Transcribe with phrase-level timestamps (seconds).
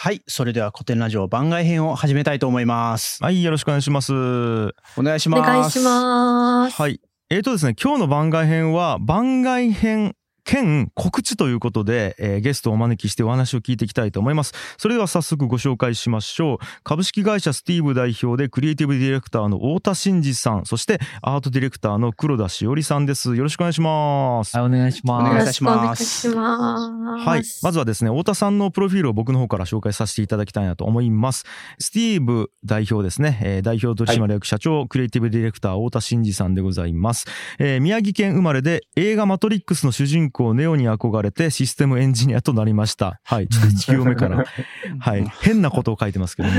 [0.00, 0.22] はい。
[0.28, 3.20] それでは古典ラジオ番外編を始めたいと思います。
[3.20, 4.12] はい、よろしくお願いします。
[4.12, 5.42] お願いしおます。
[5.42, 6.80] 願いします。
[6.80, 7.00] はい。
[7.30, 10.14] えーとですね、今日の番外編は番外編
[10.48, 14.54] 兼告知ということで、えーゲストをお招きしてお話を聞いていきたいと思います。
[14.78, 16.58] それでは早速ご紹介しましょう。
[16.84, 23.36] 株式会社スティーブ代表でクリエイティブディレクターの太田真二さん、そしてアートディレクターの黒田しおりさんです。
[23.36, 24.56] よろしくお願いします。
[24.56, 25.30] はい、お願いします。
[25.30, 27.28] お願いしますよろしくお願いします。
[27.28, 27.42] はい。
[27.62, 31.44] まずはですね、太田さんのプロフィールを僕の方から紹介させていただきたいなと思います。
[31.78, 37.26] スティーブ代表ですね、えー代表取締役社長、クリエイティブディレクター太田真二さんでございます。
[37.58, 43.20] えー宮城県生まれで映画マトリックスの主人公ネオに憧れてシステムエンジニアとなりました。
[43.24, 43.48] はい。
[43.48, 44.44] ちょっと1行目から。
[45.00, 45.24] はい。
[45.40, 46.54] 変なことを書いてますけども。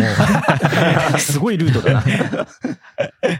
[1.17, 2.03] すごいルートだな。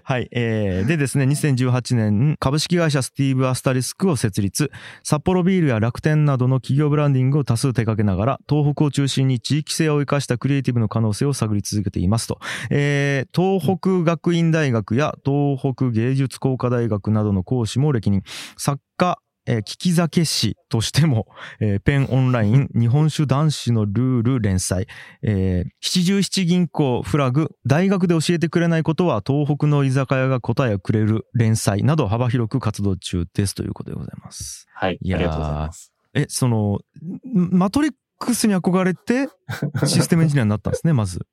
[0.03, 4.71] はい、えーでですね、2018年、株式会社スティーブ・アスタリスクを設立。
[5.03, 12.39] 札幌ビールや楽天などの企業ブランディングを多数手掛けながら、東北を中心に地域性を生かしたクリエイティブの可能性を探り続けていますと。
[12.69, 18.23] えー東北学院大学や東北芸術工科大学などの講師も歴任。
[18.58, 19.17] 作家、
[19.50, 21.28] えー聞き酒師としても、
[21.59, 24.88] えーペンオンライン、日本酒男子のルール連載、
[25.23, 34.67] えー七十七銀行フラグ、大学で教えてくれないことは東北の居酒屋が答えをくれる連載など幅広く活動中ですということでございます。
[34.73, 35.00] はい。
[35.02, 35.94] いありがとうございます。
[36.13, 36.80] え、その、
[37.25, 39.30] んマトリックスに憧れて
[39.86, 41.25] システムエンジニアになったんですね、まず。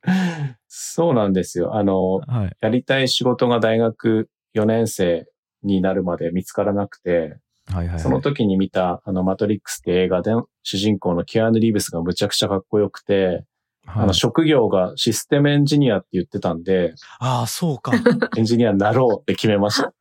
[0.69, 1.75] そうなんですよ。
[1.77, 2.57] あの、はい。
[2.61, 5.27] やりたい仕事が大学4年生
[5.63, 7.39] になるまで見つからなくて、
[7.73, 8.01] はいはい、はい。
[8.01, 13.45] その時に見た、あの、マトリックスって映画で主人公のキアヌ・リーブスがむちゃくちゃかっこよくて、
[13.87, 17.93] はい、あの、職業がシステムエンジニアって言ってたんで、ああ、そうか。
[18.37, 19.93] エンジニアになろうって決めました。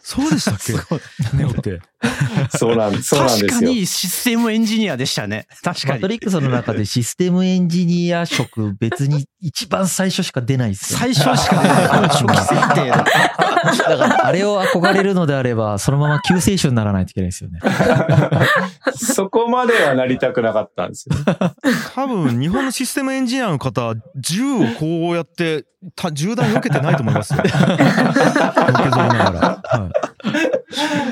[0.00, 0.72] そうでしたっけ？
[1.36, 1.80] ネオって。
[2.56, 3.70] そうなん、そうなん確かですよ。
[3.70, 5.46] にシステムエンジニアでしたね。
[5.64, 5.92] 確かに。
[5.94, 10.98] マトリックスの中でシステムエンジニア職別に一番最初しか出ないですよ。
[11.00, 12.08] 最初しか出ない。
[12.08, 13.04] 初期設定だ。
[13.88, 17.58] だからあれを憧れるのであれば、そのまま救世主にならないといけないですよね。
[18.94, 21.16] そこまではなりたくなかったんですよ。
[21.94, 25.64] 多分、日本のシステムエンジニアの方、銃をこうやって、
[25.94, 27.38] た銃弾避けてないと思いますよ。
[27.38, 29.62] のけぞりながら。
[29.64, 29.90] は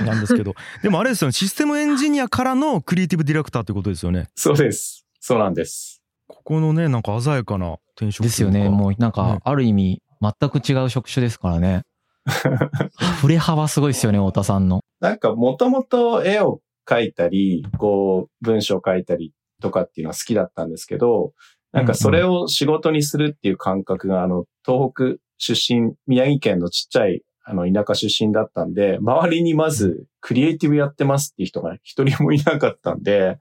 [0.03, 0.05] い。
[0.05, 0.55] なんですけど。
[0.83, 4.29] でもあれですよね、システムエンジニアからのクリエイティブディレクターということですよね。
[4.35, 5.07] そうです。
[5.21, 6.03] そうなんです。
[6.29, 8.69] ここのね、なんか鮮やかな転職ですよね。
[8.69, 11.83] もうなんねか、ある意味、全く違う職種ですからね。
[13.21, 14.81] 振れ幅すごいですよね、太田さんの。
[15.01, 21.33] なんかもともと絵を描いたり、こう文章を書いたりとかっていうのは好きだったんですけど、
[21.77, 33.39] なんかそれを仕事にするっていう感覚が、あの、東北出身、宮城県のちっちゃい、あの、田舎出身だったんで、周りにまず、クリエイティブやってますっていう人が一人もいなかったんで、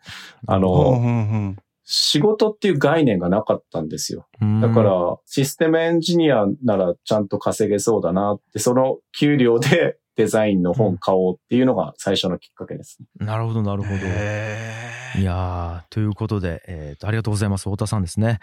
[0.48, 4.28] あうんの、仕事っていう概念がなかったんですよ。
[4.42, 4.92] うんだから、
[5.26, 12.98] システムエンジニアならちゃんと稼げそうだなって、その給料でデザインの本買おうっていうのが最初のきっかけです。
[13.18, 13.96] なるほど、なるほど。
[15.18, 18.40] へいやーということで、えーとありがとうございます太田さんですね、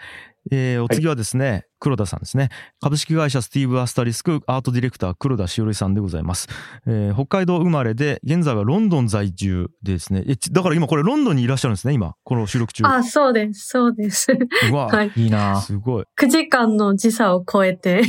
[0.51, 2.49] えーお次はですね、黒田さんですね。
[2.81, 6.47] 株式会社スティーブ・アスタリスクアートディレクター黒田しおりさんでございます、
[6.85, 10.23] えー北海道生まれで現在はロンドン在住でですね。
[10.27, 12.15] えちだから今これロンドンにいらっしゃるんですね今。
[12.23, 12.83] この収録中。
[12.85, 14.27] あ、そうです、そうです。
[14.71, 15.11] うわ、 はい。
[15.15, 15.59] いいな。
[15.61, 16.05] すごい。
[16.19, 18.01] 9時間の時差を超えて。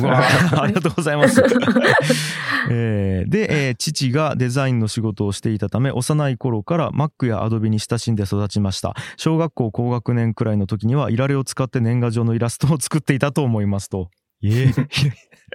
[0.00, 0.22] うわ
[0.62, 1.42] ありがとうございます。
[2.70, 8.94] えーで、えー父がデザインの仕事をしていたため幼い頃から Mac や Adobe に親しんで育ちました。
[9.16, 14.10] 小学校高学年くらいの時にはいられを使って年賀状のイラストを作っていたと思いますと。
[14.42, 14.72] ええ。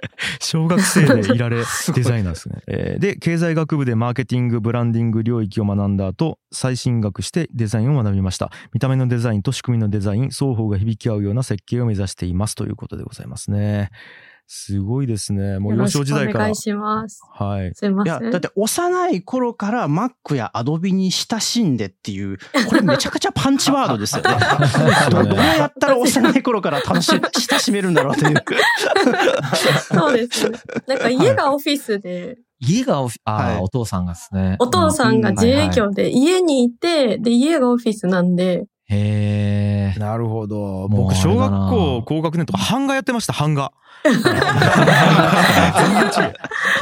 [0.40, 2.62] 小学生で いられデザイナーですね。
[2.66, 8.50] えーで経済学部でマーケティングブランディング領域を学んだ後再進学してデザインを学びました。
[8.72, 13.90] 見た目のデザインと仕組みのデザイン双方が響き合うような設計を目指していますということでございますね
[14.50, 17.20] すごいですねもう幼少時代から願いします。
[17.34, 18.30] はいすいまいや、せん。
[18.30, 24.30] だって幼い頃から Mac や Adobe に親しんでっていう、 これめちゃくちゃパンチワードですよね。
[25.12, 27.10] どうやったら幼い頃から楽し、
[27.50, 28.42] 親しめるんだろうという。
[29.92, 30.58] そうですね。
[30.86, 34.56] なんか家がオフィスで、家がオフィあー、はいお父さんがですね。
[34.60, 39.98] お父さんが自営業で家にいて、で、家がオフィスなんで、へえ。
[39.98, 43.72] なるほど僕小学校高学年とか版画やってました版画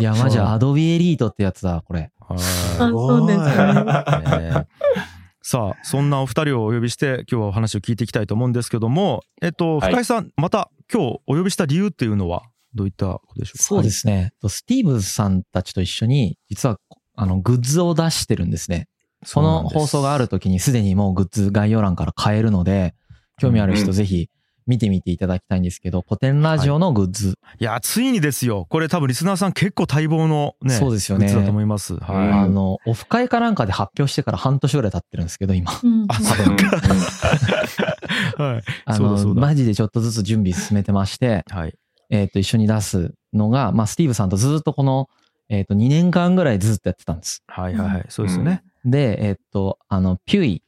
[0.01, 2.11] いや、マジアドビエリートってやつだ、これ。
[2.21, 2.39] はい
[2.79, 3.47] あそうですね。
[4.53, 4.67] ね
[5.43, 12.43] さあそんなお二人をお呼びして今日はお話を聞いていきたいと思うんですけどもえっとはい深井さん、また今日お呼びした理由っていうのは
[12.75, 13.63] どういったことでしょうか？
[13.65, 14.33] そうですね。
[14.49, 16.79] スティーブさんたちと一緒に、実は、
[17.15, 18.89] あの、グッズを出してるんですね。
[19.33, 22.95] この放送がある時にすでにもうグッズ概要欄から買えるので、
[23.39, 24.29] 興味あるうん人ぜひ
[24.67, 27.39] 見てみていただきたいんですけど、古典ラジオのグッズ。
[27.59, 28.67] いや、ついにですよ。
[28.69, 31.95] これ多分リスナーさん結構待望のね、そうですよねグッズだと思います。
[31.95, 35.73] うんはあの、オフ会かなんかで発表してから半年ぐらい経ってるんですけど、今。
[35.83, 36.59] うんあうんい。
[38.43, 38.63] はい。
[38.85, 41.75] あの、そうだそうだマジでちょっとずつ準備進めてまして、はい。
[42.11, 45.09] えっ、と、一緒に出すのが、まあ、スティーブさんとずっとこの、
[45.49, 47.43] えっ、と、2年間ぐらいずっとやってたんです。
[47.47, 48.07] はいはいはい。
[48.09, 48.63] そうですよね。
[48.85, 50.63] で、えっ、と、あの、ピュイ、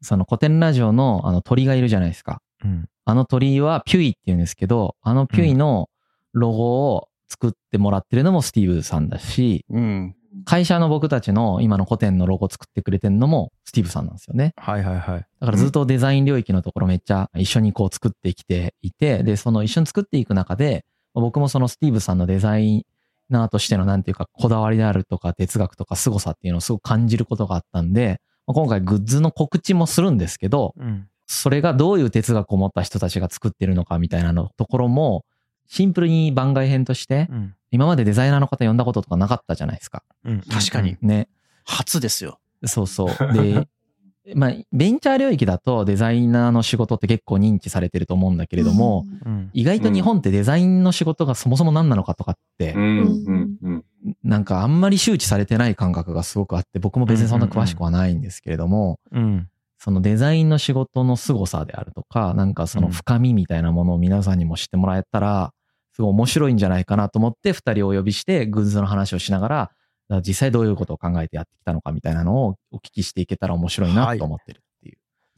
[0.00, 2.40] その古典ラジオのあの鳥がいるじゃないですか。
[2.64, 2.88] うん。
[3.04, 5.88] あの鳥はピュイって言うんですけど、あのピュイの
[6.32, 10.14] ロゴを作ってもらってるのもスティーブさんだし、うん。
[10.44, 14.52] 会社の僕たちの今の古典のロゴを作ってくれてるのもスティーブさんなんですよね。
[14.56, 15.26] はいはいはい。
[15.40, 20.84] だからずっとデザイン領域のところめっちゃ一緒にこう作ってきていて、で、その一緒に作っていく中で、
[21.14, 22.86] 僕もそのスティーブさんのデザイ
[23.30, 31.08] ナーとしてのなんていうかこだわりであるとか哲学とか凄さっていうのをすごく感じることがあったんで、まあ今回グッズの告知もするんですけど、うん。
[31.28, 35.24] それがどういう哲学を持った人たちが作ってるのかみたいなのところも、
[35.66, 37.54] シンプルに番外編として、うん。
[37.70, 40.02] 今までデザイナーの方呼んだこととかなかったじゃないですか。
[40.24, 40.40] うん。
[40.40, 40.96] 確かに。
[41.02, 41.28] ね。
[41.64, 42.40] 初ですよ。
[42.64, 43.32] そうそう。
[43.34, 43.68] で、
[44.34, 49.50] まあ、ベンチャー領域だとデザイナーの仕事って結構認知されてると思うんだけれども、うん。
[49.52, 53.84] 意外と日本ってデザインの仕事がそもそも何なのかとかってうん
[54.24, 59.48] なんかあんまり周知されてない感覚がすごくあって、僕も別にそんな詳しくはないんですけれども、うん。
[59.78, 65.52] そのデザインの仕事の凄さであるとか、なんかその深みみたいなものを皆さんにも知ってもらえたら、
[65.94, 74.67] すごい面白いんじゃないかなと思って二人をお呼びしてグッズの話をしながら、実際どういうことを考えてやってきたのかみたいなのをお聞きしていけたら面白いなと思ってるっていう。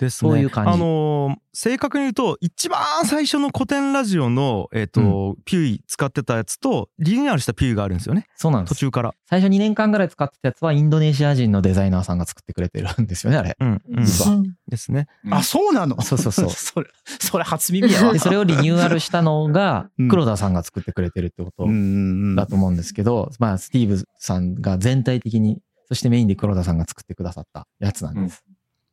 [0.05, 0.31] ですね。
[0.31, 8.29] そういう感じあのー正確に言うと、一番最初の古典ラジオの、えっ、と、ピュイ使ってたやつと、リニューアルしたピュイがあるんですよね。
[8.37, 8.75] そうなんです。
[8.75, 9.15] 途中から。
[9.29, 13.57] 最初2年間ぐらい使ってたやつはインドネシア人のデザイナーさんが作ってくれてるんですよね、あれ。
[13.59, 13.83] うん。
[13.89, 14.57] うん。
[14.69, 15.09] ですね。
[15.25, 16.01] うんあ、そうなの？
[16.03, 18.13] そうそうそう それ、それ初耳やわ。
[18.13, 28.45] で、それをリニューアルしたのがうん、黒田さんが作ってくれてるってことうんうんだと思うんですけど、まあ、スティーブさんが全体的に、そしてメインで黒田さんが作ってくださったやつなんです。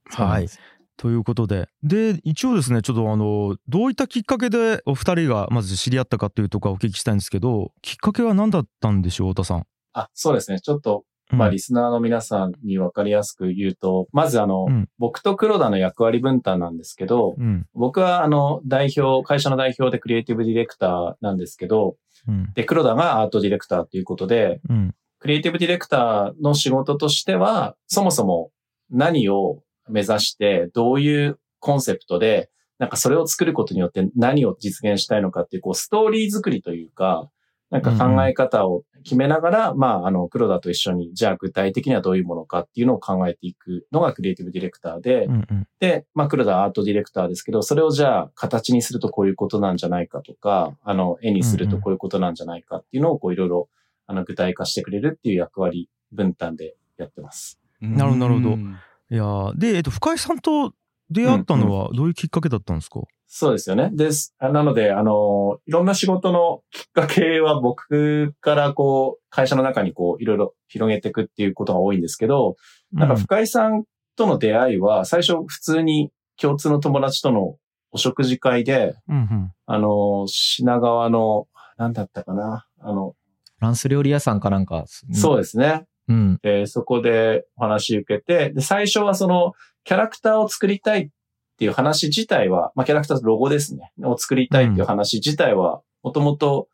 [0.09, 0.59] そうなんです
[0.97, 1.69] ということで。
[1.83, 9.63] で、一応ですね、ちょっとあの、どういったきっかけでお二人がまず知り合ったかというところをお聞きしたいんですけど、きっかけは何だったんでしょう、太田さん？
[9.93, 10.59] あ、そうですね。
[10.59, 17.65] ちょっと、まあ、リスナーの皆さんに分かりやすく言うと、まずあの、うん僕と黒田の役割分担なんですけど、うん。
[17.73, 21.97] 僕はあの、代表、会社の代表でクリエイティブディレクターなんですけど、
[22.27, 22.53] うん。
[22.53, 24.95] で、黒田がアートディレクターということで、うん。
[25.19, 28.51] クリエイティブディレクターの仕事としては、そもそも
[28.89, 32.49] 何を目指して、どういうコンセプトで、
[32.79, 37.29] なんかそれを作ることによって何を実現したいのかっていう、こう、ストーリー作りというか、
[37.69, 45.33] なんか考え方を決めながら、まあ、あの、黒田と一緒に、じゃあ具体的にはどういうものかっていうのを考えていくのがクリエイティブディレクターで、うん。
[45.49, 45.67] うん。
[45.79, 53.69] で、まあ、黒田はアートディレクターですけど、それをじゃあ形にするとこういうことなんじゃないかとか、あの、絵にするとこういうことなんじゃないかっていうのをこういろいろ、
[54.05, 57.59] あの、具体化してくれるっていう役割分担でやってます。
[57.81, 58.77] なるほどなるほどうん
[59.09, 60.73] いやーで、えっと、深井さんと
[61.09, 63.89] 出会ったのはどういうきっかけだったんですか、そうですよね。
[63.93, 64.33] です。
[64.39, 72.55] あなので、あの、いろんな仕事のきっかけは僕からこう、会社の中にこう、いろいろ広げていくっていうことが多いんですけど、
[72.93, 73.83] なんか深井さん
[74.15, 77.57] との出会いは、最初普通に共通の友達との
[77.91, 79.51] お食事会で、うんうん。
[79.65, 81.47] あの、品川の、
[81.77, 82.65] なんだったかな。
[82.79, 83.13] あの、
[83.57, 85.85] フランス料理屋さんかなんか、そうですね。
[86.07, 86.39] うん。
[86.41, 91.09] で、そこでお話受けて、で、最初はその、キャラクターを作りたいっ
[91.57, 93.91] ていう話自体は、まあ、キャラクターとロゴですね。
[94.03, 96.67] を作りたいっていう話自体は、もともと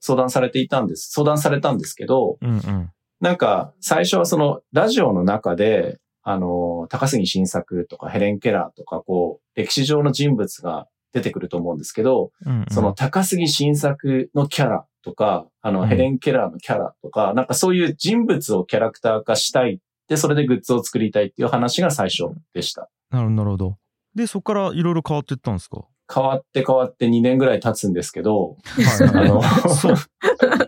[0.00, 1.10] 相談されていたんです。
[1.12, 2.90] 相談されたんですけど、うんうん。
[3.20, 19.80] なんか、最初はその、ラジオの中で、あの、高杉晋作とかヘレン・ケラーとか、こう、歴史上の人物が出てくると思うんですけど、うんうんその、高杉晋作のキャラとか、あの、うんヘレン・ケラーのキャラとか、なんかそういう人物をキャラクター化したい。
[20.08, 22.88] で、それでグッズを作りたいっていう話が最初でした。
[23.10, 23.76] なるほど、なるほど。
[24.14, 25.82] で、そこからいろいろ変わっていったんですか？
[26.14, 29.42] 変わって変わって2年ぐらい経つんですけど、はいあの、
[29.74, 29.96] そう。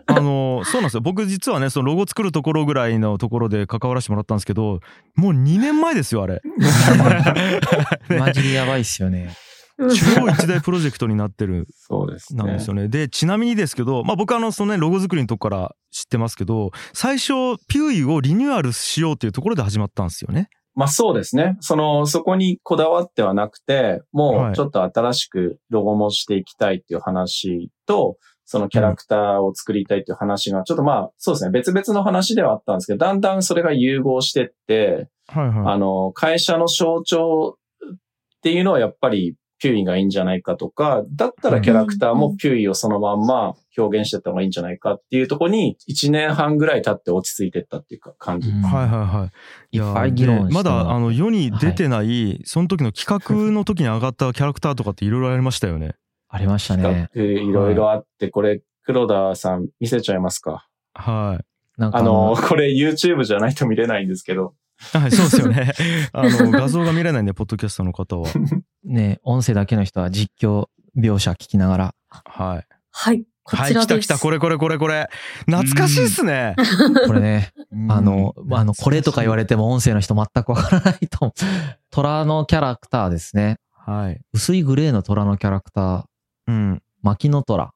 [0.07, 1.01] あの、そうなんですよ。
[1.01, 4.79] 僕実はね、そのロゴ作るところぐらいのところで関わらせてもらったんですけど、
[5.15, 6.41] もう2年前ですよ、あれ。
[8.17, 9.35] マジでやばいっすよね。
[9.77, 12.43] 超一大プロジェクトになってる そうですね。
[12.43, 12.87] なんですよね。
[12.87, 20.49] で、ちなみにですけど、まあ僕あの、そのね、ロゴ作りのとこから知ってますけど、最初、ピュイをリニューアルしようっていうところで始まったんですよね。
[20.73, 21.57] まあそうですね。
[21.59, 31.51] その、そこにこだわってはなくて、もはいうちょっと新しくロゴもしていきたいっていう話と、そのキャラクターを作りたいっていう話が、ちょっとまあそうですね。
[31.51, 35.73] 別々の話ではあったんですけど、だんだんそれが融合してって、はいはい。
[35.73, 37.57] あの、会社の象徴
[37.95, 37.97] っ
[38.41, 48.49] ていうのはやっぱりピュイがいいんじゃないかとか、だったらキャラクターもピュイをそのまんま表現してった方がいいんじゃないかっていうところに、1年半ぐらい経って落ち着いてったっていうか感じ。
[48.49, 49.31] うんはいはいは
[49.71, 49.77] い。
[49.77, 55.95] いっぱい議論まだもあの世に出てない、その時の企画の時に上がったキャラクターとかっていろいろありましたよね。
[56.29, 57.09] ありましたね。
[57.15, 60.67] いろいろあって、これ、黒田さん見せちゃいますか？
[60.93, 61.81] はい。
[61.81, 65.73] なんかあの、これ YouTube じゃないと見れないんですけど、はい、 そうですよね。
[66.13, 68.29] あの、画像が見れないんで、ポッドキャストの方は。
[68.83, 70.67] ね、音声だけの人は実況
[70.97, 71.95] 描写聞きながら。
[72.09, 72.67] はい。
[72.91, 73.25] はい。
[73.43, 73.99] こはい、ちらです。
[73.99, 75.09] 来た来た、これこれこれこれ。
[75.45, 76.55] 懐かしいっすね。
[77.05, 77.53] これね、
[77.89, 81.33] あの、うんあの、これとか言われても音声の人全くわからないと思う。
[81.89, 83.59] 虎のキャラクターですね。
[83.71, 84.21] はい。
[84.33, 86.03] 薄いグレーの虎のキャラクター、
[86.47, 86.83] うん。
[87.01, 87.73] 牧野虎。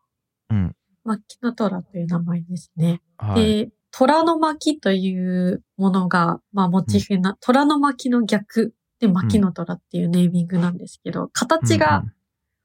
[0.50, 0.76] うん。
[1.06, 3.02] 巻きの虎という名前ですね。
[3.18, 3.66] はい。
[3.66, 12.04] で、虎の巻というものが、まあ、モチーフな、虎の巻の逆で巻の虎っていうネーミングなんですけど、形が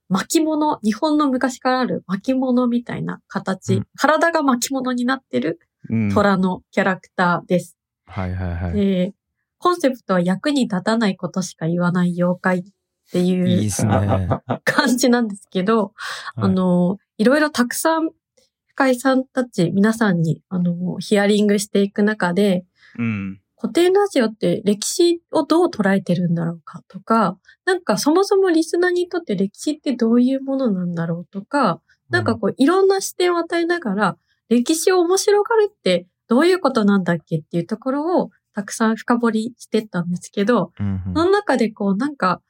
[0.09, 3.87] 巻物、日本の昔からある巻物みたいな形、うん。
[3.97, 6.15] 体が巻物になってるうん。
[6.15, 7.77] 虎のキャラクターです。
[8.07, 8.73] はいはいはい。
[8.73, 9.15] で、
[9.59, 12.63] コンセプトは役に立たないことしか言わない妖怪っ
[13.11, 13.71] ていいいう。
[14.65, 15.93] 感じなんですけど、
[16.37, 18.11] あの、いろいろたくさん
[18.77, 22.67] 深井さんたち皆さんに、あの、ヒアリングしていく中で、
[22.99, 23.41] うん。
[23.59, 31.81] 古典ラジオって歴史をどう捉えてるんだろうかとか、なんかそもそもリスナーにとって歴史ってどういうものなんだろうとか、
[32.11, 34.17] なんかこういろんな視点を与えながら、
[34.51, 41.03] 歴史を面白がるってどういうことなんだっけっていうところをたくさん深掘りしてったんですけど、うんうん。
[41.15, 42.43] その中でこうなんか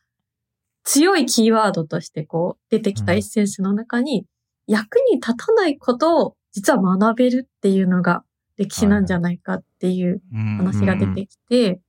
[0.83, 4.27] 強いキーワードとしてこう出てきたエッセンスの中に、
[4.67, 8.25] 役に立たないことを実は学べるっていうのが
[8.57, 11.81] 歴史なんじゃないかっていううん話が出てきて、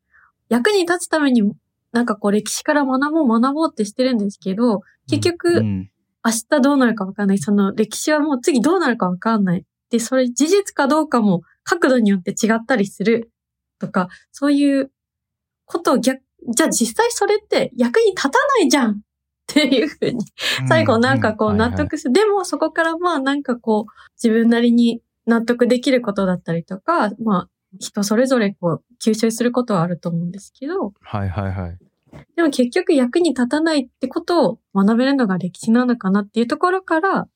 [0.49, 1.51] 役に立つために
[1.91, 5.89] なんかこう歴史から学ぼう学ぼうってしてるんですけど、結局うん
[6.25, 7.37] 明日どうなるかわかんない。
[7.37, 9.65] その歴史はもう次どうなるかわかんない。
[9.89, 13.31] で、それ事実かどうかも角度によって違ったりする
[13.79, 14.91] とか、そういう
[15.65, 18.99] ことを逆、じゃあ実際それって役に立たないじゃんっ
[19.47, 20.25] ていうふうに、
[20.67, 22.13] 最後なんかこううん納得する。
[22.13, 27.49] でもそこからまあなんかこう自分なりに納得できることだったりとか、まあ
[27.79, 31.77] 人それぞれこう吸収することはあると思うんですけど、はいはいはい。
[32.35, 37.27] でも結局役に立たないってことを学べるのが歴史なのかなっていうところから、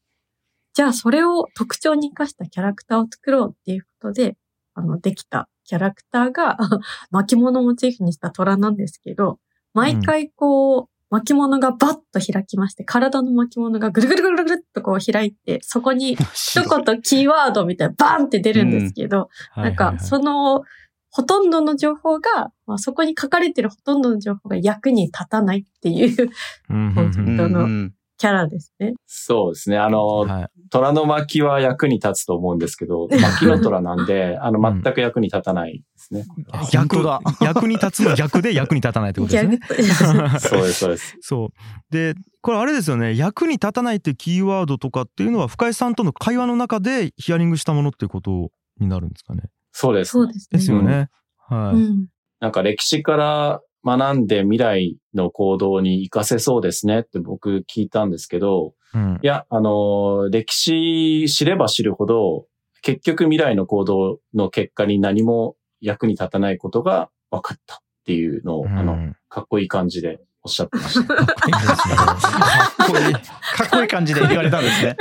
[0.73, 4.37] じゃあそれを特徴に活かしたキャラクターを作ろうっていうことで、
[4.73, 6.57] あの、できたキャラクターが
[7.11, 9.39] 巻物をモチーフにした虎なんですけど、
[9.73, 20.63] 毎回こう、巻物がバッと開きまして、体の巻物がぐるぐるぐるぐるっとこう開いて、そこに 一言キーワードみたいなバーンって出るんですけど、なんか、その、
[21.09, 26.29] ほとんどの情報が、まあ、そこに書かれてるほとんどの情報が役に立たないっていう
[26.69, 26.95] うん
[27.51, 28.93] のうんキャラですね。
[29.07, 29.79] そうですね。
[29.79, 36.25] あの、はい虎の巻は役に立つと思うんですけど、 巻の虎なんで、あの、全く役に立たないですね。
[36.71, 39.59] 逆本当だ役に立つの逆で役に立たないってことですね。
[40.39, 41.17] そうです、そうです。
[41.19, 41.49] そう。
[41.93, 43.17] で、これあれですよね。
[43.17, 48.49] 役に立たないっていうキーワードとかっていうのは、深井さんとの会話の中でヒアリングしたものっていうこと
[48.79, 49.49] になるんですかね。
[49.73, 50.11] そうです。
[50.11, 50.57] そうですね。
[50.57, 51.09] ですよね。
[51.49, 51.75] はい。
[51.75, 52.07] うん。
[52.39, 59.19] なんか歴史から学んで未来の行動に活かせそうですねって僕聞いたんですけど、うん。
[59.21, 62.45] いや、あの、歴史知れば知るほど、
[62.81, 69.15] 結局未来の行動の結果に何も役に立たないことが分かったっていうのを、あの、うん。
[69.29, 71.15] かっこいい感じでおっしゃってました。
[71.15, 73.13] かっこいい。
[73.13, 73.19] か
[73.65, 74.95] っこいい感じで言われたんですね。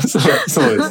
[0.00, 0.90] そうそうです。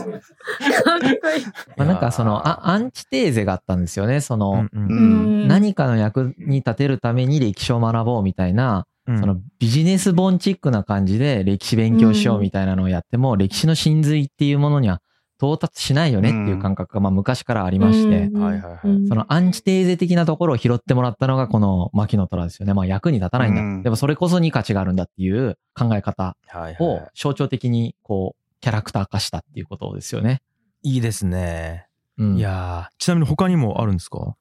[0.83, 1.45] かっこいい。
[1.77, 4.21] まあ、なんかそのあ、アンチテーゼがあったんですよね。
[4.21, 5.47] その、うんううんん。
[5.47, 15.01] 何かの役に立てるために歴史を学ぼうみたいな、うんそのビジネス本チックな感じで歴史勉強しようみたいなのをやっても、歴史の真髄っていうものには
[15.41, 22.73] 到達しないよねっていう感覚がまあ昔からありまして、うんはいはいはいうんそのアンチテーゼ的なところを拾ってもらったのがこの牧野虎ですよね。
[22.73, 23.61] まあ役に立たないんだ。
[23.61, 26.35] うんでもそれこそに価値があるんだっていう考え方
[26.79, 30.41] をは象徴的にこうキャラクター化したっていうことですよね。
[30.83, 30.95] い。
[30.95, 31.87] いいですね。
[32.17, 34.35] うん、いやーちなみに他にもあるんですか？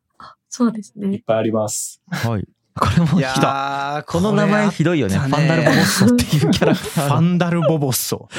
[0.48, 1.22] そうですいっね。
[1.24, 2.02] ぱいあります。
[2.10, 2.48] はい。
[2.78, 4.04] これもいや来た。
[4.06, 5.14] ーこの名前ひどいよね。
[5.14, 7.16] ねファンダルボボッソっていうキャラクタフーの。
[7.16, 8.28] ァンダルボボッソ。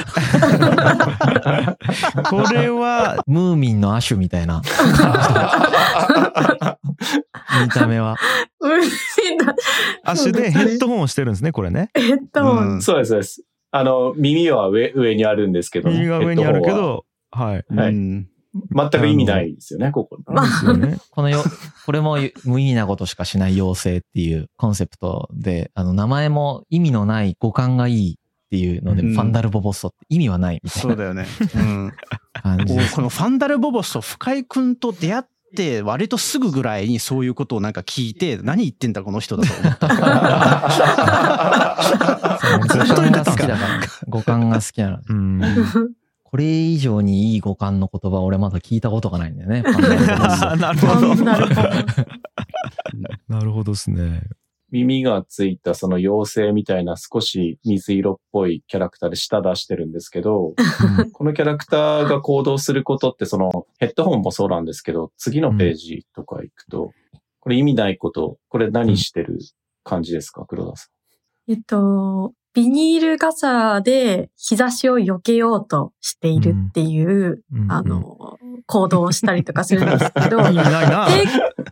[2.30, 4.62] これは、ムーミンのアシュみたいな
[7.62, 8.16] 見た目は。
[8.60, 8.86] うんみ
[9.36, 9.54] んな、
[10.04, 11.90] 足でヘッドホンをしてるんですね、これね。
[11.94, 12.68] ヘッドホン。
[12.74, 13.42] うんそうです、そうです。
[13.72, 17.64] あの、耳は上、上にあるんですけど、右が上にあるけど、はい。
[17.74, 20.18] はいうん全く意味ないですよね、ここ。
[20.26, 20.98] まあですよね。
[21.10, 21.42] このよ、
[21.86, 28.16] これも無意味なことしかしない妖精っていうコンセプトで、あの、名前も意味のない五感がいいっ
[28.50, 31.26] ていうので、うんファンダルボボッソって意味はないみたいなそうだよね。
[31.54, 31.92] うん。
[32.94, 39.88] このファンダルボボスと深井くんと出会って、割とすぐぐらいにそういうことをなんか聞いて、何言ってんだこの人だと思った。
[42.40, 43.80] そうずっと五感が好きだから。
[44.08, 44.98] 五感が好きなの。
[45.08, 45.40] うん。
[46.30, 49.62] これ以上にいい五感の言葉俺まだ聞いたことがないんだよね。
[49.62, 51.14] なるフほど。
[51.24, 51.36] な
[53.40, 54.22] るほど ですね。
[54.70, 60.54] 耳がついたその妖精みたいな少し水色っぽいキャラクターで舌出してるんですけど、
[61.12, 66.92] このキャラクターが行動することってそのヘッドホンもそうなんですけど、次のページとか行くと、
[67.40, 69.40] これ意味ないこと、これ何してる
[69.82, 70.86] 感じですか、黒田さ
[71.48, 81.06] えっと、ビニール傘で日差しを避けようとしているっていう、うんあ、の、行動をしたりとかするんですけど、意味ないな。
[81.06, 81.26] 定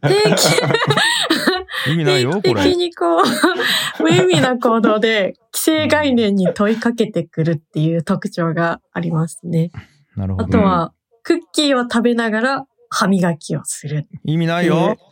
[0.09, 2.63] 定期意味ないよ、こ定期れ。
[2.63, 9.71] 的にこう、無意味な行動で既成概念に問いかけてくるっていう特徴がありますね。
[10.17, 10.49] あなるほど。
[10.49, 10.93] とは、
[11.25, 14.07] クッキーを食べながら歯磨きをする。
[14.25, 14.97] 意味ないよ。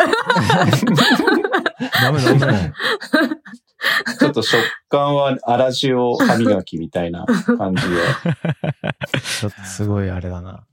[2.00, 2.72] ダメダメ。
[4.12, 4.16] ん。
[4.18, 7.24] ちょっと食感は粗塩歯磨きみたいな
[7.58, 7.96] 感じで。
[9.40, 10.64] ちょっとすごいあれだな。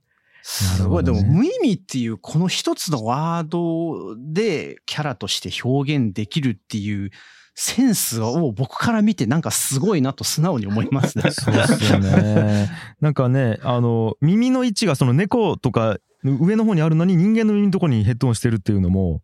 [0.41, 1.03] すごい。
[1.03, 7.11] ねも無意味っていうこの一つのワードでキャラとして表現できるっていう
[7.55, 11.29] センスを僕から見てなんかすごいなと素直に思いますね。
[11.31, 12.69] そうですよね。
[12.99, 19.21] なんかね、あの、耳の位置がその猫とか上の方にあるのに人間の耳のところにヘッドホンしてるっていうのも、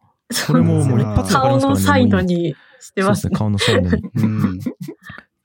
[0.48, 1.66] これももう一発でわかりますからね。
[1.66, 3.70] 顔のサイドにしてますねそうですね、。
[3.70, 4.04] 顔のサイドに。
[4.16, 4.60] うん。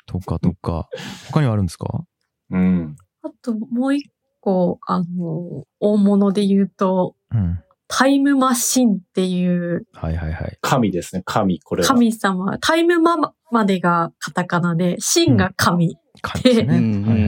[0.06, 0.88] とかとか。
[1.30, 2.04] 他にはあるんですか？
[2.50, 2.96] うん。
[3.22, 4.10] あともう一
[4.40, 7.60] 個、あの、大物で言うと、うん。
[7.86, 10.58] タイムマシンっていうはいはいはい。
[10.62, 11.88] 神ですね、神、これは。
[11.88, 15.98] 神様、タイムマまでがカタカナで、シンが神、
[16.42, 16.64] で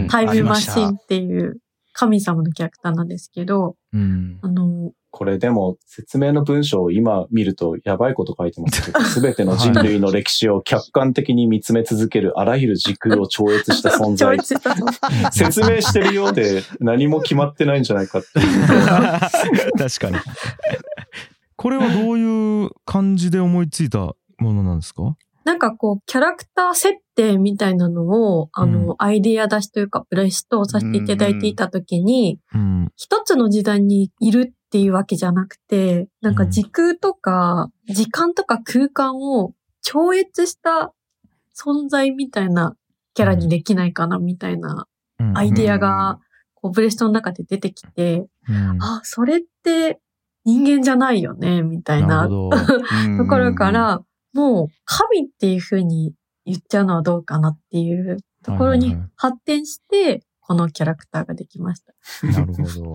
[0.08, 1.60] タイムマシンっていう
[1.92, 4.38] 神様のキャラクターなんですけど、うん。
[4.42, 14.38] あの、これでも説明の文章を今見るとやばいこと書いてますけど、 すべての人類の歴史を客観的に見つめ続けるあらゆる時空を超越した存 超在。
[15.32, 18.66] 説明してるようで何も決まってないんじゃないかっていう。
[19.78, 20.16] 確かに。
[21.56, 25.16] これはどういう感じで思いついたものなんですか？
[25.46, 32.92] なんかこう、キャラクター設定みたいなのを、あの、うんアイディア出しというか、ブレストをさせていただいていたときに、うん。
[32.96, 40.92] 一つの時代にいるっていうわけじゃなくて、なんか時空とか、時間とか空間を超越した
[41.56, 42.76] 存在みたいな
[43.14, 44.86] キャラにできないかなみたいな
[45.18, 46.18] うんアイディアが、
[46.52, 49.98] こう、ブレストの中で出てきて、うんあ、それって
[50.44, 52.28] 人間じゃないよね、みたいな。
[52.28, 52.50] と
[53.26, 54.02] ころから、
[54.34, 56.12] もう神っていう風に
[56.44, 61.94] 言っちゃうのはどうかなっていうところに発展して、このキャラクターができました。
[62.26, 62.92] なるほど。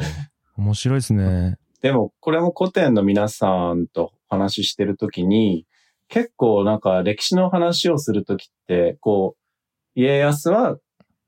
[0.58, 1.58] 面白いですね。
[1.82, 5.66] でもこれも古典の皆さんと話してるときに、
[6.08, 10.78] 結構なんか歴史の話をするときって、こう、家康は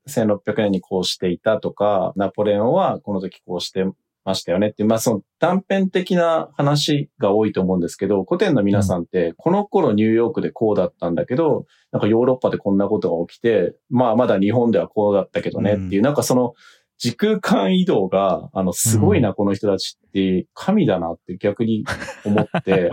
[0.08, 3.84] 1600年にこうしていたとか、ナポレオンはこの時こうして
[4.24, 16.54] ましたよねっていう、まあその断片的な話が多いと思うんですけど、古典の皆さんって、この頃ニューヨークでこうだったんだけど、なんかヨーロッパでこんなことが起きて、まあまだ日本ではこうだったけどねっていう、なんかその
[16.98, 21.84] 時空間移動が、あの、すごいな、この人たちって、神だなって逆に
[22.24, 22.90] 思って、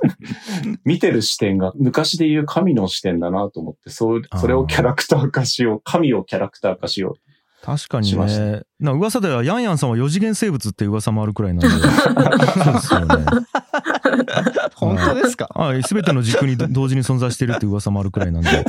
[0.84, 7.16] 見てる視点が昔で言う神の視点だなと思って、そう、それをキャラクター化しよう、神をキャラクター化しよ
[7.62, 8.62] 確かにね。
[8.78, 11.68] な噂ではヤンヤンさんは4次元生物って噂もあるくらいなんで。
[11.68, 13.24] そうですよね。
[14.76, 15.48] 本当ですか？
[15.54, 15.82] はい。
[15.82, 18.48] すべての軸に 同時に存在してるって噂もあるくらいなんで。
[18.48, 18.60] はい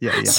[0.00, 0.32] いやいや。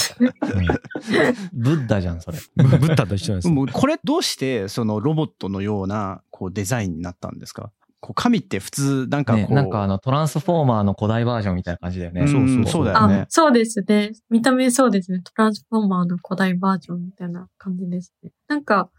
[1.52, 2.38] ブッダじゃん、それ。
[2.56, 3.48] ブブッダと一緒なんです。
[3.48, 7.70] もうこれどうしてそのロボットのようなこうデザインになったんですか？
[8.00, 12.22] こう神って普通なんかこう、ね、なんかあの、トランスフォーマーの古代バージョンみたいな感じだよね。
[12.22, 14.12] うんそうそうそうだよねあ、そうですね。
[14.30, 15.20] 見た目そうですね。
[15.24, 18.30] トランスフォーマーの古代バージョンみたいな感じですね。
[18.48, 18.90] なんか、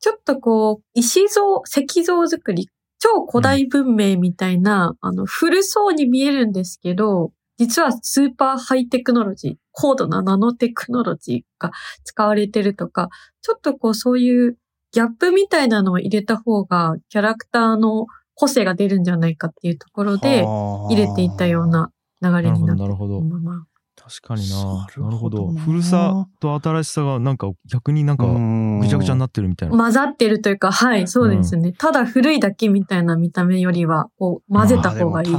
[0.00, 11.72] ちょっとこう、石像、石像作り、超古代文明みたいな、あの、古そうに見えるんですけど、実はスーパーハイテクノロジー、高度なナノテクノロジーが
[12.04, 13.08] 使われてるとか、
[13.40, 14.56] ちょっとこうそういう
[14.92, 21.90] ギャップみたいなのを入れた方が、キャラクターの個性が出るんじゃないかっていうところで、入れていったような
[22.22, 23.72] 流れになってるとなるほど思います。
[23.94, 24.56] 確かにな。
[24.64, 25.46] なるほど。
[25.46, 29.76] ほどな古さと新しさがなんか逆になんかぐちゃぐちゃになってるみたいな。
[29.76, 31.72] 混ざってるというか、はい、そうですね。
[31.72, 35.36] ただ古いだけみたいな見た目よりは、こう、混ぜた方がいい。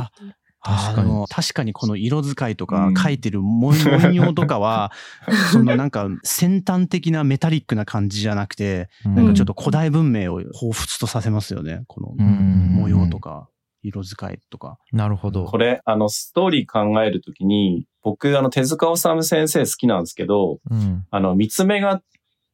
[0.66, 4.92] あ確かに確かにこの色使いとかうん書いてる文 文様とかは、
[5.52, 11.84] そのなんか先端的なメタリックな感じじゃなくて、うんなんかちょっと古代文明を彷彿とさせますよね。
[11.88, 13.50] このうん模様とか
[13.84, 14.78] 色使いとか。
[14.92, 15.46] なるほど。
[15.46, 21.06] これ、あの、ストーリー考えるときに、僕、あの、手塚治虫先生好きなんですけど、うん。
[21.12, 22.02] あの、三つ目が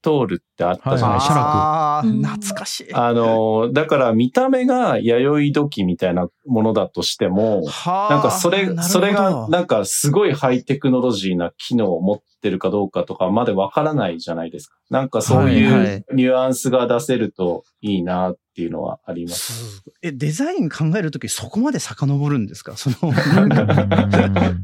[0.02, 2.00] 通るってあったじゃないですか。
[2.00, 2.94] あうんー懐かしい。
[2.94, 14.76] あの、だから見た目が弥生時みたいなものだとしても、はあなんかそれ、それがなんかすごいハイテクノロジーな機能を持ってるかどうかとかまでわからないじゃないですか。
[14.90, 19.84] なんかそういはいはいうニュアンスが出せるといいなっていうのはあります。
[20.02, 22.76] え、デザイン考えるときそこまで遡るんですか？
[22.78, 23.50] その、 なん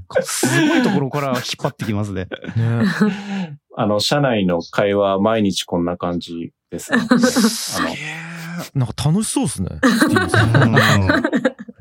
[0.08, 2.28] かすごいところから引っ張ってきますね。
[2.56, 2.86] ね
[3.78, 7.00] あの、社内の会話毎日こんな感じですね。
[7.20, 7.94] すげえ。
[8.74, 9.70] なんか楽しそうですね。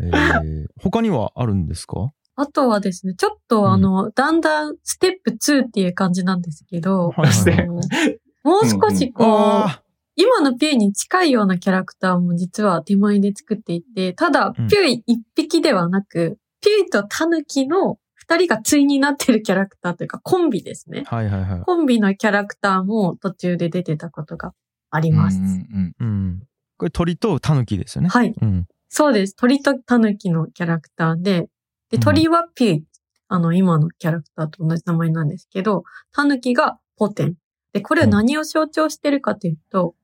[0.00, 2.10] えー他にはあるんですか？
[2.36, 9.80] あとはですね、ちょっとあの、だんだんステップ2っていう感じなんですけど、はいもう少しこう、あ
[10.16, 14.68] 今のピュイに近いようなキャラクターも実は手前で作っていて、ただ、うん。
[14.68, 17.96] ピュイ一匹ではなく、ピュイとタヌキの
[18.26, 21.04] 二人が対になってるキャラクターというかコンビですね。
[21.06, 21.60] ーはいはいはい。
[21.60, 24.54] コンビのキャラクターも途中で出てたことが
[24.90, 25.38] あります。
[25.38, 26.42] うんうんうん。
[26.78, 28.08] これ鳥とタヌキですよね。
[28.08, 28.34] はい。
[28.40, 28.66] うん。
[28.88, 29.36] そうです。
[29.36, 31.48] 鳥とタヌキのキャラクターで、
[31.90, 32.84] で、うん鳥はピュイ、
[33.28, 37.34] あの、今のキャラクターと同じ名前なんですけど、タヌキがポテン。
[37.72, 39.94] で、これは何を象徴してるかというと、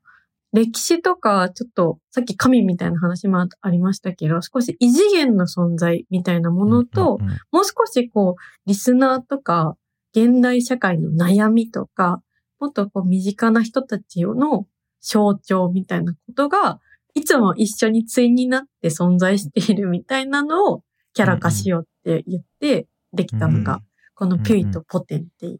[0.52, 7.38] 歴史とか、ちょっと、さっき神みたいな話もありましたけど、少し異次元の存在みたいなものと、うんうんうん。
[7.52, 9.76] もう少しこう、リスナーとか、
[10.12, 12.20] 現代社会の悩みとか、
[12.58, 14.66] もっとこう、身近な人たちの
[15.00, 16.80] 象徴みたいなことが、
[17.14, 20.82] いつも一緒に対になって存在しているみたいなのを
[21.12, 23.80] キャラ化しようって言ってできたのが、
[24.14, 25.58] このピュイとポテンっていう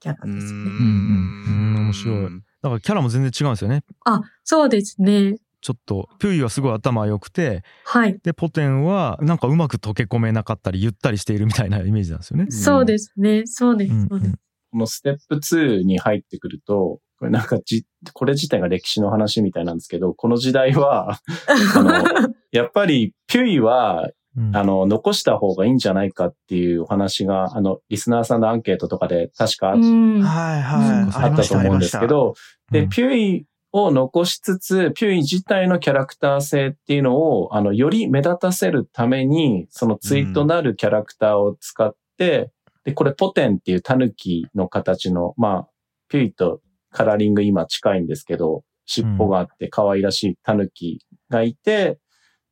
[0.00, 0.60] キャラですね。
[0.60, 3.84] うん面白いだからキャラも全然違うんですよね。
[4.04, 5.36] あ、そうですね。
[5.60, 8.18] ちょっと、ピュイはすごい頭良くて、はい。
[8.22, 12.46] で、ポテンはなんかうまく溶け込めなかったり、ゆったりしているみたいなイメージなんですよね。
[12.50, 13.42] そうですね。
[13.46, 14.08] そうですうん。
[14.08, 14.34] そうです。
[14.70, 21.18] このステップ2に入ってくると、これなんかじ、これ自体が歴史の話みたいなんですけど、この時代は、
[21.74, 24.10] あの、やっぱりピュイは、うん
[24.54, 30.22] あの、残した方がいいんじゃないかっていうお話が、あの、リスナーさんのアンケートとかで確かあうん。
[30.22, 31.24] はいはい。
[31.24, 32.34] あったと思うんですけど、
[32.70, 42.50] で、うんピュイを残しつつ、ピュイ自体のキャラクター性っていうのを、あの、より目立たせるために、そのツイートなるキャラクターを使って、
[42.84, 45.68] で、これポテンっていうタヌキの形の、まあ、
[46.08, 51.98] ピュイとカラーリング今近いんですけど、尻尾があって可愛らしいタヌキがいて、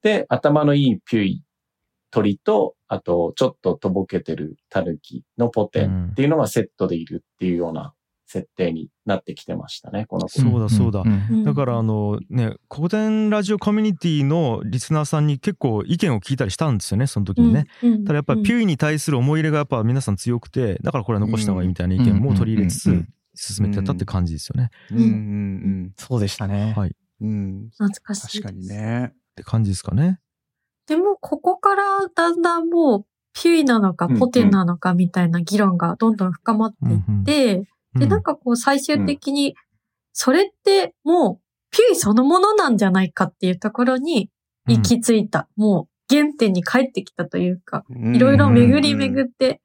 [0.03, 1.42] で、頭のいいピュイ
[2.16, 7.92] 鳥と、あと、ちょっととぼけてるタヌキのポテンっていうのがセットでいるっていうような
[8.26, 17.66] 設定になってきてましたね、この子そうだそうだんんだからあのね、古典ラジオコミュニティのリスナーさんに結構意見を聞いたりしたんですよね、その時にね。
[17.83, 18.05] うん。
[18.05, 24.70] ただやっぱりピュュイに対する思い入れがやっぱ皆さん強くて、だからこれは残した方がいいみたいな意見も取り入れつうんうんうんつ進めてたって感じですよね。
[24.90, 26.72] うんうんそうでしたね。
[26.74, 26.96] はい。
[27.20, 27.70] うんうん。
[27.72, 28.55] 懐かしい確。
[28.55, 29.12] かにね。
[29.12, 30.20] って感じですかね。
[30.87, 37.68] でも、ここからだんだんもう、ピュイなのか、ポテンなのかみたいな議論がどんどん深まっていって、
[37.99, 39.55] で、なんかこう最終的に、
[40.12, 44.31] それってもう、ピュイそのものなんじゃないかっていうところに
[44.66, 45.49] 行き着いた。
[45.57, 49.61] もう、原点に帰ってきたというか、いろいろ巡り巡って、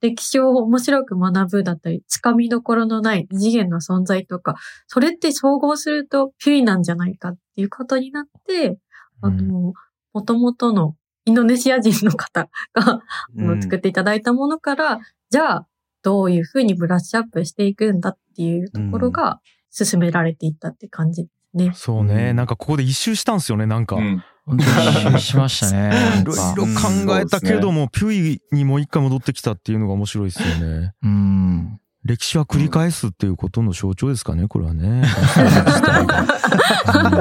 [0.00, 4.56] 歴史を面白く学ぶだったり、つかみどころのない異次元の存在とか、
[4.88, 8.78] それって総合するとピュイなんじゃないかっていうことになって、
[9.20, 9.72] あの、
[10.12, 13.00] 元々のインドネシア人の方が、あ
[13.34, 15.66] の作っていただいたものから、じゃあ、
[16.02, 21.72] どういうふうにブラッシュアップしていくんだっていうところが進められていったって感じですね。
[21.74, 23.96] そうね、うんなんかここで一周したんですよね、なんか。
[23.96, 25.88] いうん本当に一周しましたね。
[25.90, 30.94] なんろいかろ考えたけども、ピュイにもう一回戻ってきたっていうのが面白いですよね。
[31.02, 31.80] うん。
[32.04, 34.88] 歴史は繰り返すっていうことの象徴ですかね、これはね。
[34.88, 34.92] う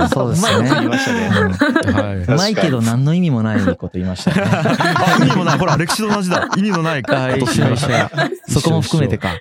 [0.05, 0.57] んそうですね。
[0.57, 1.29] うまいこと言いましたね
[2.01, 2.17] はい。
[2.17, 4.41] うまいけど何の意味もないこと言いましたね。
[4.43, 5.59] あ、意味もない。
[5.59, 6.49] ほら、歴史と同じだ。
[6.57, 7.89] 意味のないあ一緒一緒。
[8.47, 9.35] そこも含めてか。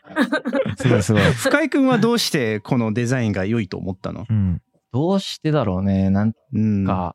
[0.77, 1.23] すごいすごい。
[1.23, 4.27] 深井くんはどうしてこのデザインが良いと思ったの？
[4.29, 4.61] うん。
[4.93, 6.11] どうしてだろうね。
[6.11, 6.85] なんうん。
[6.85, 7.15] か、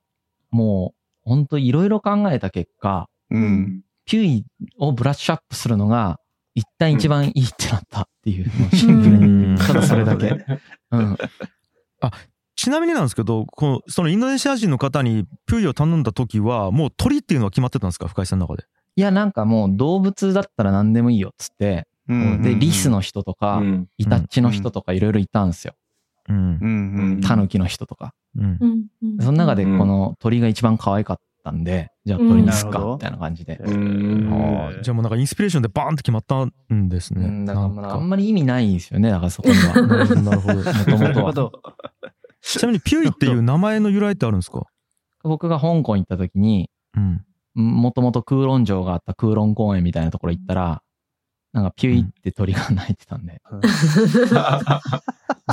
[0.50, 0.94] も
[1.26, 3.82] う、ほんといろいろ考えた結果、うん。
[4.06, 4.46] ピュイ
[4.80, 6.20] をブラッシュアップするのが
[6.56, 9.26] 一旦一番いいってなったっていう、シンプルに。
[9.26, 9.58] うん。
[9.58, 10.44] ただそれだけ。
[10.92, 11.18] うん。
[12.56, 18.08] ちなみになんですけど、このそのインドネシア人の方にピュイを頼んだ時は、もう鳥っていうのは決まってたんですか？
[18.08, 18.64] 深井さんの中で。
[18.96, 23.90] いや、なんかもう動物だったら何でもいいよっつって、で、リスの人とか、うん。
[23.98, 25.74] イタッチの人とかいろいろいたんですよ。
[26.30, 27.20] うん。
[27.22, 28.14] タヌキの人とか。
[29.20, 29.78] その中でうん。
[29.78, 33.58] この鳥が一番可愛かったんで、じゃあうん鳥にすっか、みたいな感じで。
[33.64, 37.26] うんあーじゃあもうなんかインスピレーションでバーンって決まったんですね。
[37.26, 39.82] うん、だからまああんまり意味ないですよね、だからそこには。
[39.86, 40.56] なるほど、なるほど。
[40.56, 41.34] もともとは。
[41.34, 41.52] ど。
[42.42, 44.64] ちなみにピュイっていう名前の由来ってあるんですか？
[45.24, 47.24] 僕が香港行った時に、うん。
[47.56, 50.82] もともと空論城があった空論公園みたいなところ行ったら、
[51.56, 53.42] なんかピュイって鳥が鳴いてたんで、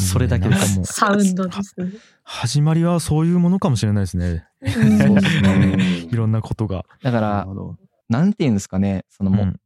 [0.01, 1.93] それだけでもうサウンドですね。
[2.25, 4.45] 始まりはそういうものかもしれないですね。
[4.63, 4.99] うん。
[4.99, 6.09] そうですね。
[6.11, 6.85] いろんなことが。
[7.05, 7.47] だから、
[8.09, 9.61] なんていうんですかね、そのもう、うん。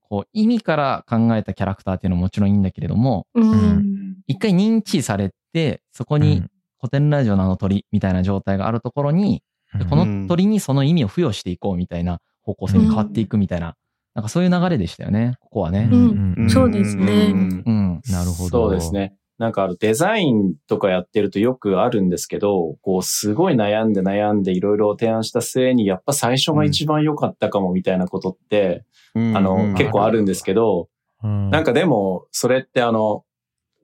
[0.00, 4.16] こう意味から考えたキャラクターっていうのももちろんいいんだけれども、うん。
[4.26, 6.42] 一回認知されて、そこに
[6.80, 9.42] 古典ラジオのあの鳥みたいな状態があるところに、
[9.78, 13.76] でこの鳥にその意味を付与していこうみたいな方向性に変わっていくみたいな、
[14.14, 15.88] なんかそういう流れでしたよね、ここはね。
[15.90, 18.00] うんそうですねうんうん。
[18.10, 18.48] なるほど。
[18.48, 18.92] そうです。
[18.92, 19.14] ね。
[19.38, 30.88] なんかあのデザインとかやってるとよくあるんですけど、こうすごい悩んで悩んでいろいろ提案した末にやっぱ最初が一番良かったかもみたいなことって、あの結構あるんですけど、
[31.24, 33.24] うんなんかでもそれってあの、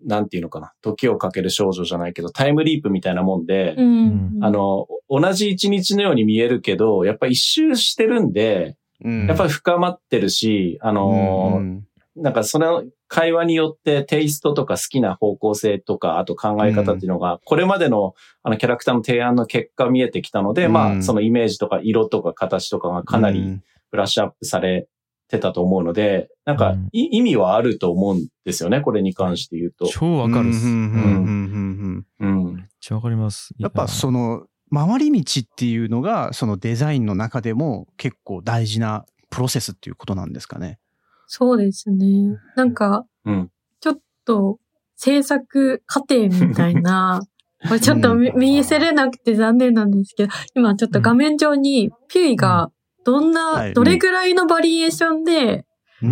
[0.05, 11.81] なんていうのかな、時をかける少女じゃないけどタイムリープみたいなもんで、うんあの、同じ一日のように見えるけど、やっぱ一周してるんで、やっぱり深まってるし、あのー
[12.21, 24.89] なんかその会話によってテイストとか好きな方向性とか、あと考え方っていうのが、これまでのあのキャラクターの提案の結果見えてきたので、うんまあそのイメージとか色とか形とかがかなりブラッシュアップされ
[25.29, 29.87] てたと思うので、なんか意味はあると思うんですよね、これに関して言うと。
[29.87, 30.67] 超わかるっす。
[30.67, 32.69] うんめっうんうんうんうんうん。
[32.81, 33.55] ちゃわかります。
[33.59, 40.79] やっぱその回り道っていうのがそのデザインの中でも結構大事なプロセスっていうことなんですかね。
[41.27, 42.39] そうですね。
[42.57, 43.51] なんか、うん。
[43.81, 44.59] ちょっと
[44.97, 47.21] 制作過程みたいな、
[47.69, 52.71] これちょっと見見せれなくて残念なんですけど、今ちょっと画面上にピュイが
[53.05, 55.65] どんな、はいどれぐらいのバリエーションで、うん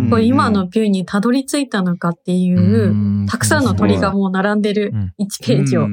[0.09, 5.13] これ今のピュイにたどり着いたのかっていう、たくさんの鳥がもう並んでるうん。
[5.19, 5.87] 1ページを、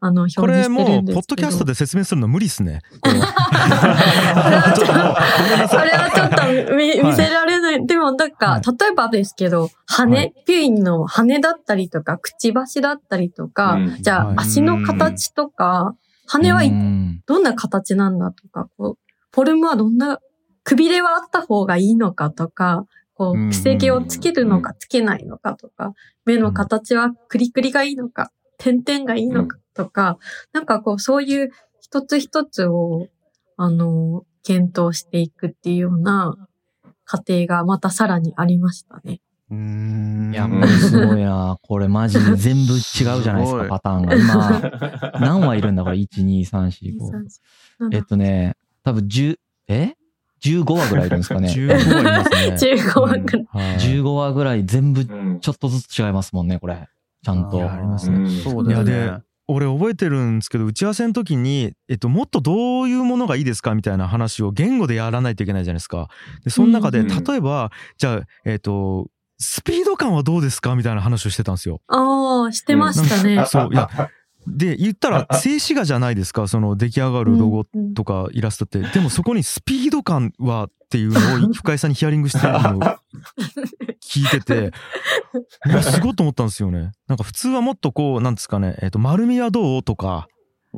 [0.00, 1.14] あの、表これ示してるもう、んですけど。
[1.14, 2.82] ポッドキャストで説明するの無理っすね。
[3.00, 7.86] これは ちょっと、これはちょっと見はい見せられない。
[7.86, 8.60] でもなんか、はい。
[8.60, 13.96] 例えばですけど、は羽い、ピュインの羽だったりとか、くちばしだったりとか、うん。
[14.02, 14.36] じゃはい。
[14.36, 15.94] あ足の形とか、
[16.26, 16.62] 羽は
[17.26, 18.98] どんな形なんだとか、こう、
[19.32, 20.18] フォルムはどんな、
[20.64, 22.84] くびれはあった方がいいのかとか、
[23.18, 25.92] こうんう、奇跡をつけるのかつけないのかとか、
[26.24, 30.18] 目の形はクリクリがいいのか、点々がいいのかとか、
[30.52, 31.50] なんかこう、そういう
[31.80, 33.08] 一つ一つを、
[33.56, 36.36] あの、検討していくっていうような
[37.04, 39.20] 過程がまたさらにありましたね。
[39.50, 41.58] うんいや、もうすごいな。
[41.62, 42.80] これマジで全部違う
[43.22, 44.14] じゃないですか、すパターンが。
[44.14, 47.88] 今、何羽いるんだこれ、1、2、3、4、5。
[47.92, 49.97] えっとね、多分10、え？
[50.42, 51.48] ?15 羽ぐらいいるんですかね。
[51.52, 52.56] 15はいますね。
[52.58, 53.46] 15話くらい。
[53.48, 56.88] はい15羽ぐらい全部うんちょっとずつ違いますもんね、これ。
[57.22, 57.56] ちゃんと。
[57.56, 59.22] いやありますねうんそうだよねいや。
[59.50, 66.08] 俺覚えてるんですけど打ち合わせの時に、えっと、もっとどういうものがいいですかみたいな話を言語でやらないといけないじゃないですか。
[66.44, 71.80] でその中でうん例えばじゃあえっとスピード感はどうですかみたいな話をしてたんですよ。
[71.86, 73.44] ああ、してましたね。
[73.46, 73.88] そういや
[74.46, 76.48] で言ったら静止画じゃないですか？
[76.48, 78.80] その出来上がるロゴうんとかイラストって。
[78.80, 82.80] でもそこにスピード感はっていうのを深井さんにヒアリングしてるのを
[84.02, 84.72] 聞いてて、
[85.66, 86.92] いや、すごいと思ったんですよね。
[87.08, 89.82] なんか普通はもっとこう、なんですかね、えっ、と、丸みはどう？
[89.82, 90.28] とか、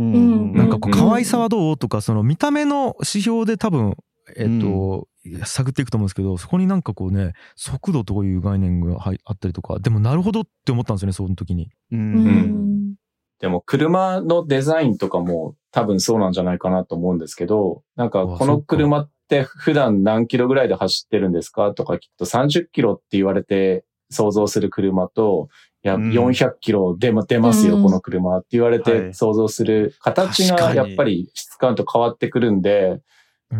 [0.03, 0.53] ん。
[0.53, 0.99] なんかこう、うん。
[0.99, 1.77] 可愛さはどう？
[1.77, 3.95] とか、その見た目の指標で多分、
[4.37, 5.07] えっ、と、
[5.45, 11.71] 探っていくと思うんですけど、そこになんかこうね、速度という概念が入あったりとか、でもなるほどって思ったんですよね、その時に。
[11.93, 12.95] ううんん。
[13.41, 25.49] でも車のデザインとかも多分そうなんじゃないかなと思うんですけど、なんかあこの車って普段何キロぐらいで走ってるんですかとかきっと30キロって言われて想像する車と、
[25.83, 26.11] いや、うん。
[26.11, 27.83] 400キロ出ま出ますよ、うん。
[27.83, 29.15] この車って言われはてい。
[29.15, 33.01] 想像する形がやっぱり質感と変わってくるんで、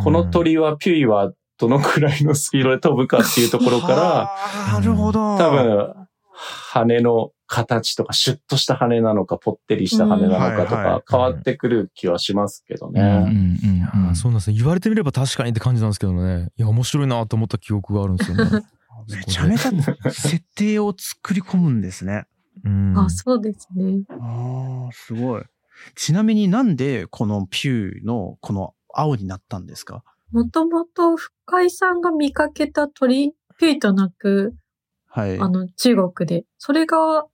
[0.03, 4.37] この鳥は、ピュイはどのくらいのスピードで飛ぶかっていうところから、は
[4.77, 5.37] あなるほど。
[5.37, 5.95] 多分、
[6.33, 13.59] 羽の形とか、シュッとした羽なのか、ぽってりした羽なのかとか、変わってくる気はしますけどうんうんね。
[13.61, 14.57] いやうんうんそうなんですね。
[14.57, 16.53] 言われてみれば確かにって感じなんですけどね。
[16.57, 18.45] いや、面白いなと思った記憶があるんですよね。
[19.11, 22.27] めちゃめちゃ設定を作り込むんですね。
[22.65, 24.05] うんあ、そうですね。
[24.11, 25.43] ああ、すごい。
[25.97, 30.05] ちなみになんでこのピューのこの青になったんですか？
[30.31, 34.55] もともと深井さんが見かけた鳥、ピュイと鳴く、
[35.13, 35.41] はい。
[35.41, 36.45] あの、中国で。
[36.59, 37.27] それが、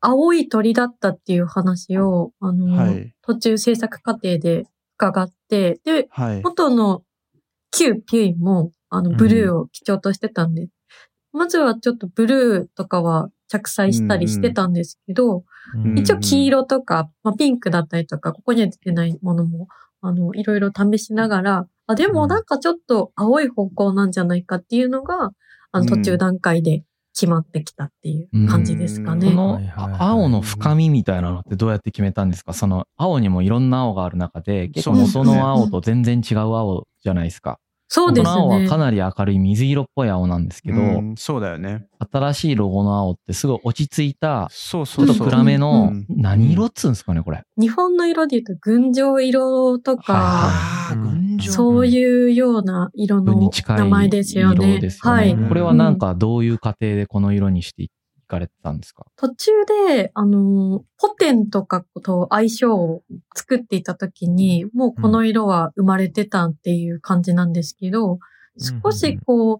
[0.00, 3.14] 青い鳥だったっていう話を、あの、はい。
[3.22, 4.64] 途中制作過程で
[4.96, 6.42] 伺って、で、はい。
[6.42, 7.02] 元の
[7.70, 10.68] 旧ピュイも、あの、ブルーを基調としてたんで、
[11.32, 15.44] まずはちょっとブルーとかは着彩したりしてたんですけど、うん
[15.96, 19.68] 一応黄色とか、まあ、ピンクだったりとか、ここには出てないものも、
[20.00, 25.30] あの、いろいろ試しながら、あ、でもなんかちょっと青い方向なんじゃないかっていうのが、
[25.72, 26.82] あの、途中段階で
[27.20, 29.28] 決まってきたっていう感じですかね。
[29.28, 32.54] うんこの青の深みみたいなのってどうやって決めたんですか？
[32.54, 37.58] その青にもいろんな青がある中で、結構元の青と全然違う青じゃないですか。
[37.92, 38.68] そうです元の青はね。
[38.68, 41.86] かなり明るい水色っぽい青なんですけど、うんそうだよね。
[42.10, 45.16] 新しいロゴの青ってすごい落ち着いた、そうちょそうそう。
[45.16, 47.42] っと暗めのうん、何色っつうんですかね、これ。
[47.58, 51.19] 日本の色で言うと、群青色とか、ああ、うん群青。
[51.42, 54.72] そういうような色の名前ですよね。
[54.72, 55.20] 色ですよね。
[55.20, 55.32] はい。
[55.32, 57.90] うんこれはなんかどういう過程でこの色にしてい
[58.26, 59.06] かれてたんですか？
[59.16, 59.50] 途中
[59.88, 63.02] で、あの、ポテンとかと相性を
[63.34, 68.18] 作っていたときに、もうこの色は生まれてたっていう感じなんですけど、うん
[68.82, 69.58] 少しこう、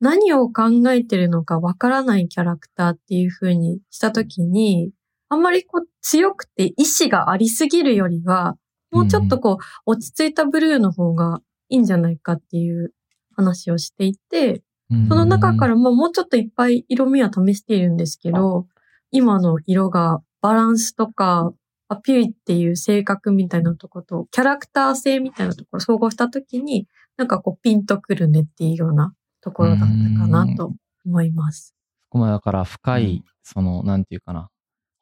[0.00, 4.90] 何を考えてるのかわからないキャラクターっていう風にしたときに、
[5.28, 8.56] あんまりこう強くて意志がありすぎるよりは、
[8.92, 12.92] もうちょっとこう、落ち着いたブルーの方がいいんじゃないかっていう
[13.34, 14.62] 話をしていて、
[15.08, 18.66] その中からももうちょっといっぱい色味は試しているんですけど、
[19.10, 21.52] 今の色がバランスとか、
[21.88, 29.90] アピュイっていう性格みたいなところと、キャラクター性みたいなところを総合したときに、なんかこうピンとくるねっていうようなところだったか
[30.26, 30.72] なと
[31.04, 31.74] 思います。
[32.08, 33.24] ここもだから深い、うん。
[33.42, 34.48] その、なんていうかな、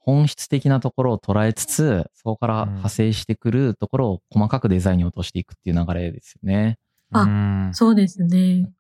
[0.01, 6.79] 本質的なところを捉えつつ、そこから派生してくるところを細かくデザインに落としていくっていう流れですよね。
[7.13, 8.71] あうんそうですね。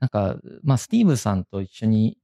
[0.00, 2.16] なんか、まあ、スティーブさんと一緒に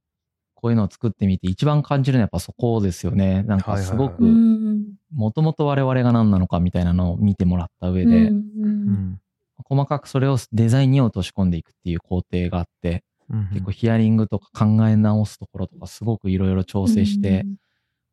[0.53, 3.43] こういうのを作ってみて一番感じるのはやっぱそこですよね。
[3.43, 4.95] なんかすごく、ん。
[5.13, 9.19] もともと我々が何なのかみたいなのを見てもらった上うんで、
[9.63, 17.45] 細かくそれをデザインに落とし込んでいくっていう工程があって、うん結構ヒアリングとか考え直すところとかすごくいろいろ調整して、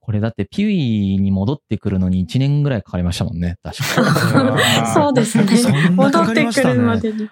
[0.04, 3.84] これだってピュイに戻ってくるのに1年ぐらいかかりましたもんね、確か。
[3.98, 5.44] あ ーそうですね
[5.90, 7.30] 戻かってくるまでに。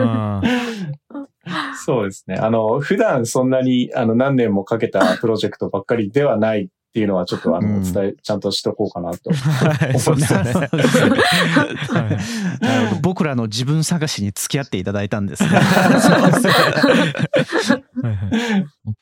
[0.00, 0.40] あ
[1.84, 2.36] そうですね。
[2.36, 9.30] あの、普段そんなに、あの、何年もかけたプロジェクトばっかりではないっていうのは、ちょっと、あの、うんお伝え、ちゃんとしとこうかなと。
[9.32, 10.52] はい、そうですよね。
[10.52, 11.10] そうですね
[12.60, 15.50] なるほど僕らの自分探しに付き合っていただいたんですね。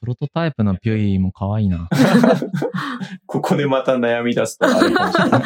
[0.01, 1.89] プロトタイプのピュイも可愛いな。
[3.25, 5.41] ここでまた悩み出すとあるかもしれない。
[5.41, 5.45] っ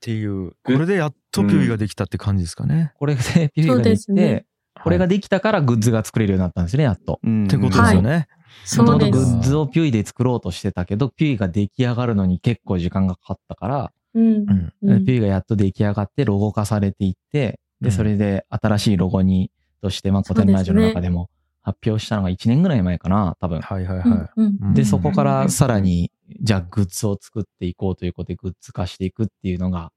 [0.00, 2.92] ていう、これでやっとピュイができたって感じですかね。
[2.98, 4.44] これでピュイができて、
[4.82, 7.20] これができたからグッズが作れるようになったんですね、やっと。
[7.22, 8.26] うんってことですよね。
[8.64, 9.10] そうです。
[9.10, 19.50] 元々グッズをピュイで作ろうとしてたけど、ピュイが出来上がるのに結構時間がかかったから、うんうんうんピュイがやっと出来上がってロゴ化されていって、で、うんそれで新しいロゴに、
[19.82, 21.28] として、まあ、古典ラジオの中でも
[21.62, 23.60] 発表したのが1年ぐらい前かな、多分。
[23.60, 24.74] はいはいうんはうんい。
[24.74, 29.92] で、うんそこからさらに、じゃあグッズを作っていこうということでグッズ化していくっていうのが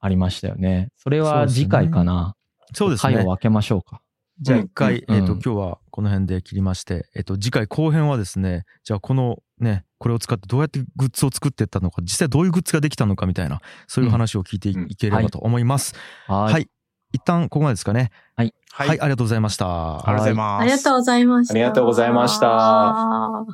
[0.00, 0.90] ありましたよね。
[0.96, 2.36] それは次回かな。
[2.74, 3.28] そうですね回を。
[3.28, 4.02] 分けましょうか。
[4.40, 15.94] じゃあ一回、うんえっ、と、うん今日はこの辺で切りまして、えっ、と、次回後編はですね、じゃあこのね、これを使ってどうやってグッズを作っていったのか、実際どういうグッズができたのかみたいな、そういう話を聞いてい,、うんければと思います。
[16.26, 16.68] ははい。
[17.12, 18.10] 一旦ここまでですかね。
[18.36, 18.54] はい。
[18.72, 20.08] はい、ありがとうございました。
[20.08, 20.62] ありがとうございます。
[20.62, 21.54] ありがとうございました。
[21.54, 23.44] ありがとうございました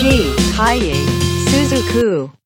[0.00, 0.34] G.
[0.56, 0.92] Kaye
[1.46, 2.45] Suzuku.